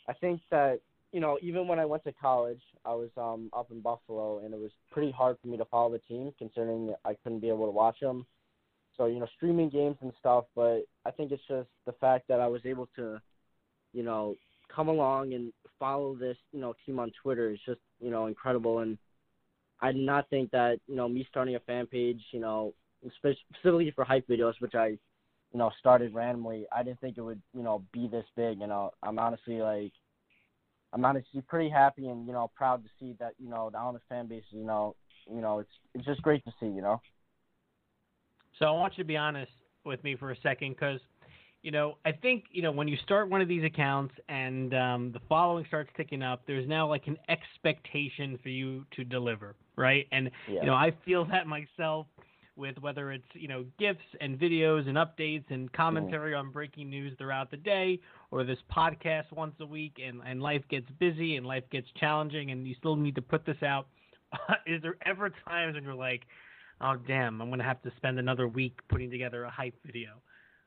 [0.08, 0.80] I think that
[1.12, 4.52] you know, even when I went to college, I was um up in Buffalo, and
[4.52, 7.66] it was pretty hard for me to follow the team, considering I couldn't be able
[7.66, 8.26] to watch them.
[8.96, 10.44] So you know, streaming games and stuff.
[10.54, 13.20] But I think it's just the fact that I was able to,
[13.92, 14.34] you know,
[14.74, 18.80] come along and follow this, you know, team on Twitter is just you know incredible.
[18.80, 18.98] And
[19.80, 22.74] I did not think that you know me starting a fan page, you know,
[23.16, 26.66] specifically for hype videos, which I, you know, started randomly.
[26.72, 28.60] I didn't think it would you know be this big.
[28.60, 29.92] You know, I'm honestly like.
[30.90, 34.00] I'm honestly pretty happy and you know proud to see that you know the Islanders
[34.08, 34.44] fan base.
[34.48, 34.96] You know,
[35.30, 36.66] you know it's it's just great to see.
[36.66, 37.02] You know.
[38.58, 39.52] So I want you to be honest
[39.84, 41.00] with me for a second, because
[41.68, 45.12] you know I think you know when you start one of these accounts and um,
[45.12, 50.06] the following starts ticking up, there's now like an expectation for you to deliver, right?
[50.10, 50.62] And Yeah.
[50.62, 52.06] you know I feel that myself
[52.56, 57.12] with whether it's you know gifts and videos and updates and commentary on breaking news
[57.18, 58.00] throughout the day
[58.30, 62.50] or this podcast once a week and and life gets busy and life gets challenging
[62.50, 63.88] and you still need to put this out
[64.66, 66.22] is there ever times when you're like
[66.80, 70.14] oh damn i'm going to have to spend another week putting together a hype video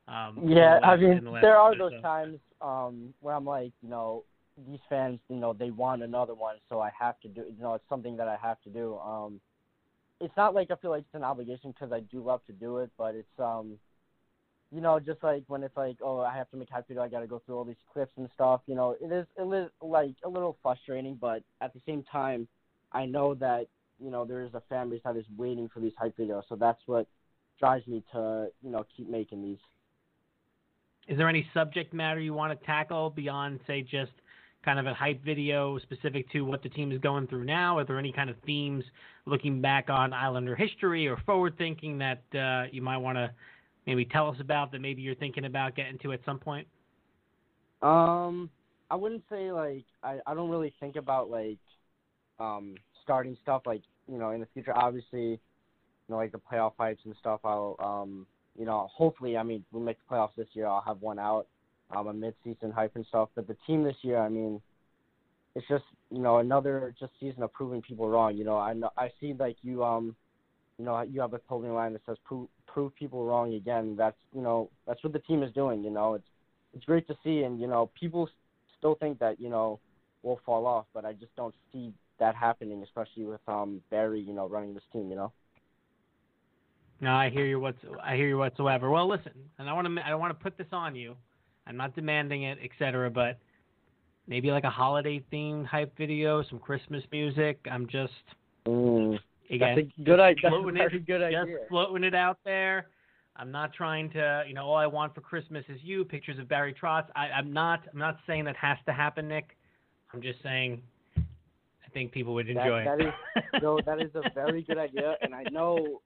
[0.08, 2.02] um the Yeah, I mean, the there are those so.
[2.02, 4.24] times um where I'm like, you know,
[4.68, 7.42] these fans, you know, they want another one, so I have to do.
[7.56, 8.98] You know, it's something that I have to do.
[8.98, 9.40] Um,
[10.20, 12.78] it's not like I feel like it's an obligation because I do love to do
[12.80, 13.78] it, but it's um,
[14.72, 17.10] you know, just like when it's like, oh, I have to make hype video, I
[17.10, 18.62] got to go through all these clips and stuff.
[18.68, 22.48] You know, it is a little like a little frustrating, but at the same time,
[22.94, 23.68] I know that
[24.00, 26.56] you know there is a fan base that is waiting for these hype videos, so
[26.56, 27.08] that's what
[27.60, 29.60] drives me to you know keep making these.
[31.12, 34.13] Is there any subject matter you want to tackle beyond say just
[34.63, 37.78] kind of a hype video specific to what the team is going through now?
[37.78, 38.86] Are there any kind of themes
[39.26, 43.30] looking back on Islander history or forward thinking that uh, you might want to
[43.86, 46.65] maybe tell us about that maybe you're thinking about getting to at some point?
[47.82, 48.50] Um,
[48.89, 51.60] I wouldn't say like I I don't really think about like
[52.39, 54.78] um starting stuff like you know in the future.
[54.78, 55.39] Obviously, you
[56.08, 57.41] know like the playoff fights and stuff.
[57.43, 60.68] I'll um you know hopefully I mean we make the playoffs this year.
[60.68, 61.48] I'll have one out.
[61.94, 63.28] Um, a mid-season hype and stuff.
[63.36, 64.62] But the team this year, I mean,
[65.56, 68.38] it's just you know another just season of proving people wrong.
[68.38, 70.16] You know I know I see like you um
[70.78, 73.96] you know you have a clothing line that says prove prove people wrong again.
[73.98, 75.84] That's you know that's what the team is doing.
[75.84, 76.28] You know it's
[76.74, 78.30] it's great to see, and you know people
[78.78, 79.80] still think that you know
[80.24, 84.34] we'll fall off, but I just don't see that happening, especially with um Barry, you
[84.34, 85.10] know, running this team.
[85.10, 85.32] You know.
[87.02, 87.60] No, I hear you.
[87.60, 88.90] What's I hear you whatsoever.
[88.90, 91.16] Well, listen, and I want to I want to put this on you.
[91.66, 93.10] I'm not demanding it, etc.
[93.10, 93.40] But
[94.28, 97.60] maybe like a holiday themed hype video, some Christmas music.
[97.70, 98.14] I'm just
[98.68, 99.18] mm,
[99.50, 100.50] again that's a good idea.
[100.50, 101.46] Floating That's it, good idea.
[101.46, 102.88] Just floating it out there.
[103.36, 106.06] I'm not trying to, you know, all I want for Christmas is you.
[106.06, 107.06] Pictures of Barry Trotz.
[107.16, 107.82] I, I'm not.
[107.92, 109.58] I'm not saying that has to happen, Nick.
[110.14, 110.82] I'm just saying.
[111.18, 113.14] I think people would enjoy that, it.
[113.36, 116.02] That is, no, that is a very good idea, and I know,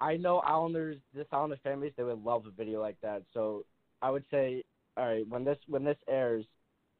[0.00, 3.22] I know Islanders, this Islander fan base, they would love a video like that.
[3.32, 3.64] So
[4.02, 4.64] I would say,
[4.96, 6.44] all right, when this when this airs,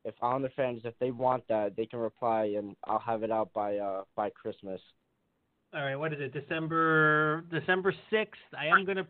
[0.05, 3.53] if Islander fans, if they want that, they can reply, and I'll have it out
[3.53, 4.81] by uh by Christmas.
[5.75, 6.33] All right, what is it?
[6.33, 8.41] December December sixth.
[8.57, 9.07] I am going to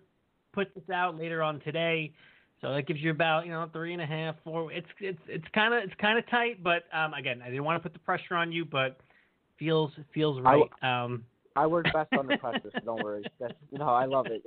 [0.53, 2.12] put this out later on today,
[2.61, 4.73] so that gives you about you know three and a half, four.
[4.73, 7.83] It's it's it's kind of it's kind of tight, but um, again, I didn't want
[7.83, 8.99] to put the pressure on you, but
[9.59, 10.62] feels feels right.
[10.83, 11.25] um,
[11.57, 13.25] I work best under pressure, so don't worry.
[13.38, 14.45] That's you know I love it.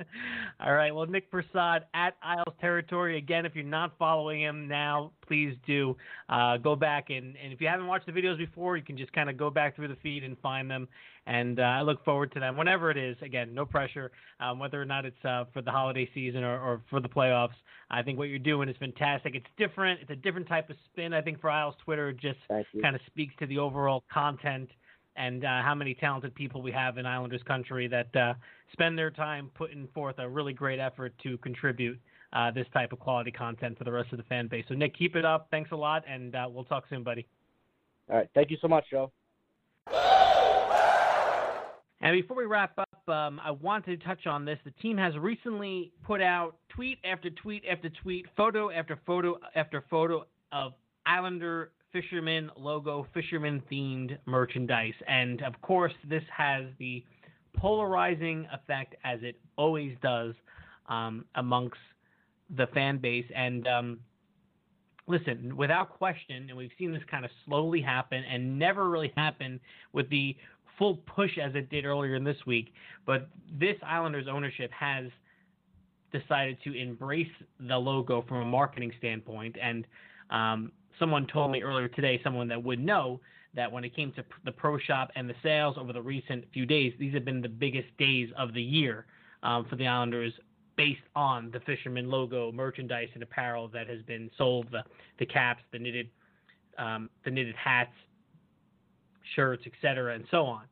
[0.60, 0.94] All right.
[0.94, 3.18] Well, Nick Prasad at Isles Territory.
[3.18, 5.96] Again, if you're not following him now, please do
[6.28, 9.12] uh, go back and, and if you haven't watched the videos before, you can just
[9.12, 10.88] kind of go back through the feed and find them.
[11.26, 13.16] And uh, I look forward to them whenever it is.
[13.22, 16.82] Again, no pressure, um, whether or not it's uh, for the holiday season or, or
[16.88, 17.56] for the playoffs.
[17.90, 19.34] I think what you're doing is fantastic.
[19.34, 20.00] It's different.
[20.00, 21.12] It's a different type of spin.
[21.12, 22.38] I think for Isles Twitter, it just
[22.82, 24.68] kind of speaks to the overall content
[25.18, 28.34] and uh, how many talented people we have in Islanders country that uh,
[28.72, 31.98] spend their time putting forth a really great effort to contribute
[32.32, 34.64] uh, this type of quality content for the rest of the fan base.
[34.68, 35.48] So, Nick, keep it up.
[35.50, 37.26] Thanks a lot, and uh, we'll talk soon, buddy.
[38.08, 38.28] All right.
[38.34, 39.10] Thank you so much, Joe.
[42.00, 44.58] And before we wrap up, um, I wanted to touch on this.
[44.64, 49.84] The team has recently put out tweet after tweet after tweet, photo after photo after
[49.90, 50.74] photo of
[51.06, 54.94] Islander fisherman logo, fisherman themed merchandise.
[55.06, 57.04] And of course, this has the
[57.56, 60.34] polarizing effect, as it always does,
[60.88, 61.78] um, amongst
[62.56, 63.26] the fan base.
[63.34, 63.98] And um,
[65.06, 69.60] listen, without question, and we've seen this kind of slowly happen and never really happen
[69.92, 70.36] with the
[70.78, 72.72] full push as it did earlier in this week.
[73.06, 75.06] But this Islanders ownership has
[76.12, 77.28] decided to embrace
[77.60, 79.86] the logo from a marketing standpoint and
[80.30, 83.20] um, someone told me earlier today, someone that would know
[83.54, 86.66] that when it came to the pro shop and the sales over the recent few
[86.66, 89.06] days, these have been the biggest days of the year
[89.42, 90.32] um, for the Islanders
[90.76, 94.82] based on the fisherman logo merchandise and apparel that has been sold the,
[95.18, 96.08] the caps the knitted
[96.78, 97.90] um, the knitted hats
[99.34, 100.62] shirts etc and so on.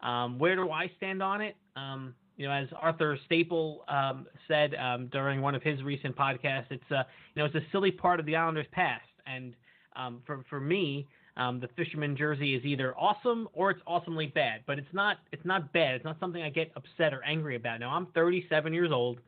[0.00, 1.56] Um, where do I stand on it?
[1.76, 6.66] Um, you know, as Arthur Staple um, said um, during one of his recent podcasts,
[6.70, 9.54] it's a you know it's a silly part of the Islanders' past, and
[9.96, 11.06] um, for for me,
[11.36, 14.60] um, the fisherman jersey is either awesome or it's awesomely bad.
[14.66, 15.96] But it's not it's not bad.
[15.96, 17.80] It's not something I get upset or angry about.
[17.80, 19.18] Now I'm 37 years old.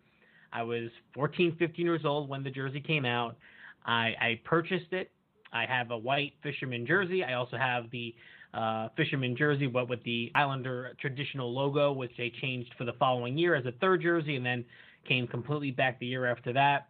[0.53, 3.37] I was 14, 15 years old when the jersey came out.
[3.85, 5.11] I, I purchased it.
[5.53, 7.23] I have a white fisherman jersey.
[7.25, 8.15] I also have the
[8.55, 13.37] uh, fisherman jersey, but with the Islander traditional logo, which they changed for the following
[13.37, 14.65] year as a third jersey, and then
[15.07, 16.89] came completely back the year after that.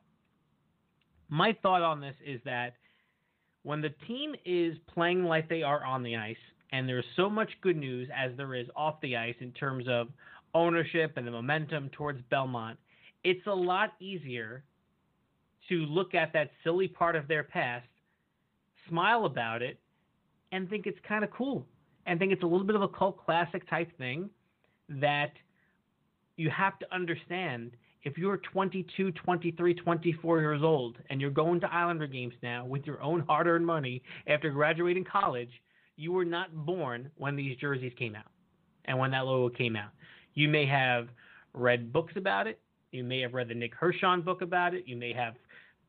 [1.29, 2.75] My thought on this is that
[3.67, 6.37] when the team is playing like they are on the ice,
[6.71, 10.07] and there's so much good news as there is off the ice in terms of
[10.55, 12.79] ownership and the momentum towards Belmont,
[13.25, 14.63] it's a lot easier
[15.69, 17.89] to look at that silly part of their past,
[18.89, 19.81] smile about it,
[20.53, 21.67] and think it's kind of cool
[22.07, 24.31] and think it's a little bit of a cult classic type thing
[24.89, 25.33] that
[26.37, 27.73] you have to understand
[28.07, 32.87] if you're 22, 23, 24 years old and you're going to Islander games now with
[32.87, 35.51] your own hard earned money after graduating college,
[35.97, 38.31] you were not born when these jerseys came out
[38.85, 39.91] and when that logo came out.
[40.35, 41.09] You may have
[41.53, 42.61] read books about it.
[42.93, 44.85] You may have read the Nick Hirshon book about it.
[44.87, 45.35] You may have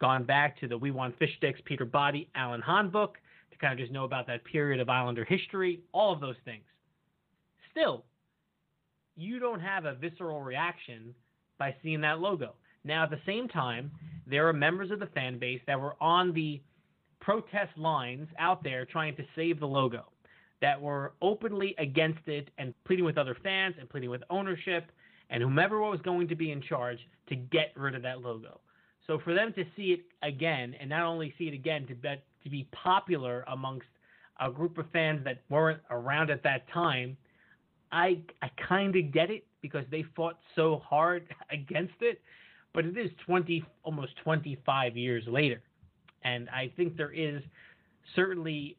[0.01, 3.20] gone back to the We Want Fish Sticks, Peter Botte, Alan Hahn book
[3.51, 6.65] to kind of just know about that period of Islander history, all of those things.
[7.70, 8.05] Still,
[9.15, 11.13] you don't have a visceral reaction
[11.58, 12.53] by seeing that logo.
[12.84, 13.91] Now, at the same time,
[14.26, 16.62] there are members of the fan base that were on the
[17.20, 20.05] protest lines out there trying to save the logo,
[20.62, 24.91] that were openly against it and pleading with other fans and pleading with ownership
[25.30, 28.60] and whomever was going to be in charge to get rid of that logo.
[29.05, 32.16] So for them to see it again, and not only see it again, to be,
[32.43, 33.88] to be popular amongst
[34.39, 37.18] a group of fans that weren't around at that time,
[37.91, 42.22] I I kind of get it because they fought so hard against it,
[42.74, 45.61] but it is 20 almost 25 years later,
[46.24, 47.41] and I think there is
[48.15, 48.78] certainly,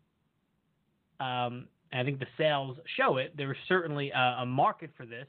[1.20, 3.34] um, I think the sales show it.
[3.36, 5.26] There's certainly a, a market for this,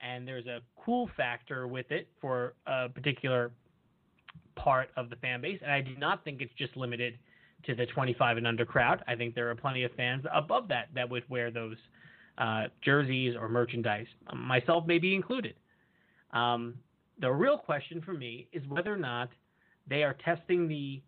[0.00, 3.52] and there's a cool factor with it for a particular
[4.56, 7.18] part of the fan base, and I do not think it's just limited
[7.64, 9.02] to the 25 and under crowd.
[9.06, 11.76] I think there are plenty of fans above that that would wear those
[12.38, 15.54] uh, jerseys or merchandise, myself may be included.
[16.32, 16.74] Um,
[17.20, 19.28] the real question for me is whether or not
[19.88, 21.02] they are testing the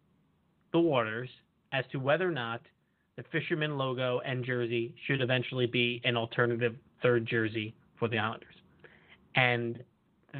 [0.72, 1.29] the waters
[1.72, 2.61] as to whether or not
[3.16, 8.57] the fisherman logo and jersey should eventually be an alternative third jersey for the Islanders.
[9.37, 9.83] And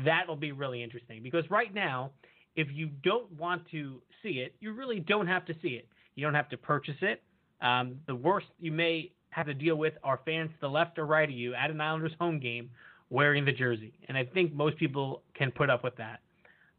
[0.05, 2.11] that'll be really interesting because right now
[2.57, 5.89] if you don't want to see it, you really don't have to see it.
[6.15, 7.23] You don't have to purchase it.
[7.61, 11.07] Um, the worst you may have to deal with are fans to the left or
[11.07, 12.71] right of you at an Islanders home game
[13.11, 13.93] wearing the jersey.
[14.09, 16.21] And I think most people can put up with that.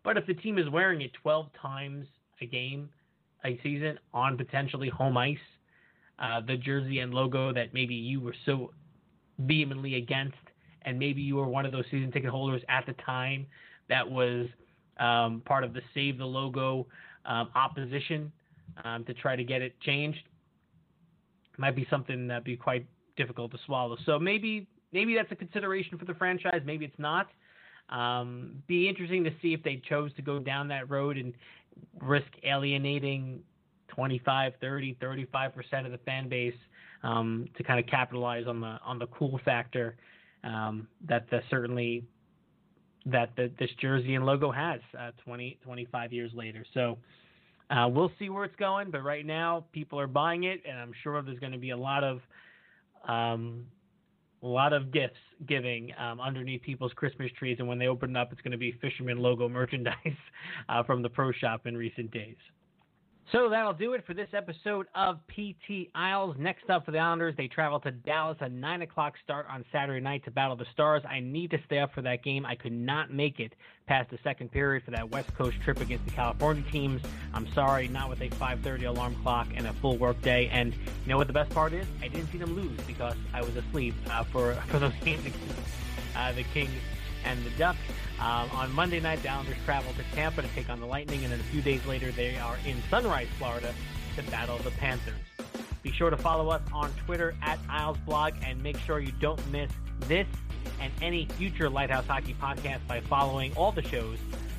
[0.03, 2.07] But if the team is wearing it 12 times
[2.41, 2.89] a game,
[3.43, 5.37] a season, on potentially home ice,
[6.19, 8.71] uh, the jersey and logo that maybe you were so
[9.39, 10.37] vehemently against,
[10.83, 13.45] and maybe you were one of those season ticket holders at the time
[13.89, 14.47] that was–
[14.99, 16.87] um, part of the Save the Logo
[17.25, 18.31] um, opposition
[18.83, 20.19] um, to try to get it changed.
[21.57, 22.85] Might be something that'd be quite
[23.17, 23.97] difficult to swallow.
[24.05, 26.61] So maybe maybe that's a consideration for the franchise.
[26.65, 27.27] Maybe it's not.
[27.89, 31.33] Um, be interesting to see if they chose to go down that road and
[32.01, 33.41] risk alienating
[33.89, 36.55] 25, 30, 35 percent of the fan base
[37.03, 39.95] um, to kind of capitalize on the on the cool factor
[40.43, 42.03] um, that the, certainly
[43.05, 46.65] that the, this jersey and logo has uh, 20, 25 years later.
[46.73, 46.97] So
[47.69, 50.91] uh, we'll see where it's going, but right now people are buying it, and I'm
[51.03, 52.19] sure there's going to be a lot of
[53.07, 53.65] um,
[54.43, 58.19] a lot of gifts giving um, underneath people's Christmas trees, and when they open it
[58.19, 59.95] up, it's going to be fisherman logo merchandise
[60.69, 62.37] uh, from the pro shop in recent days.
[63.31, 66.35] So that'll do it for this episode of PT Isles.
[66.37, 69.99] Next up for the Islanders, they travel to Dallas, a 9 o'clock start on Saturday
[69.99, 71.01] night to battle the Stars.
[71.09, 72.45] I need to stay up for that game.
[72.45, 73.53] I could not make it
[73.87, 77.01] past the second period for that West Coast trip against the California teams.
[77.33, 80.47] I'm sorry, not with a 5.30 alarm clock and a full work day.
[80.51, 81.87] And you know what the best part is?
[82.03, 85.33] I didn't see them lose because I was asleep uh, for, for those games.
[86.15, 86.69] Uh, the Kings
[87.25, 87.79] and the Ducks.
[88.19, 91.33] Um, on Monday night, the Islanders travel to Tampa to take on the Lightning, and
[91.33, 93.73] then a few days later, they are in Sunrise, Florida,
[94.15, 95.13] to battle the Panthers.
[95.83, 99.69] Be sure to follow us on Twitter at IslesBlog, and make sure you don't miss
[100.01, 100.27] this
[100.79, 104.17] and any future Lighthouse Hockey podcast by following all the shows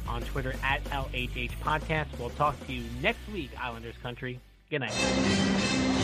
[0.09, 2.07] on Twitter at LHH Podcast.
[2.19, 4.41] We'll talk to you next week, Islanders Country.
[4.71, 5.96] Good night.